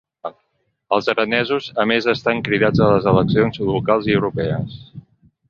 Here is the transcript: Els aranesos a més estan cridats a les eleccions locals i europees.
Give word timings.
Els 0.95 1.09
aranesos 1.13 1.67
a 1.83 1.85
més 1.91 2.07
estan 2.15 2.41
cridats 2.49 2.83
a 2.87 2.89
les 2.93 3.07
eleccions 3.13 3.61
locals 3.69 4.11
i 4.13 4.19
europees. 4.19 4.83